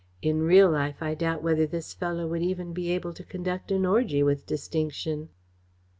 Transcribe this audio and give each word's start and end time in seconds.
In 0.23 0.41
real 0.41 0.67
life 0.71 0.95
I 1.03 1.13
doubt 1.13 1.43
whether 1.43 1.67
this 1.67 1.93
fellow 1.93 2.25
would 2.27 2.41
even 2.41 2.73
be 2.73 2.89
able 2.89 3.13
to 3.13 3.23
conduct 3.23 3.71
an 3.71 3.85
orgy 3.85 4.23
with 4.23 4.47
distinction." 4.47 5.29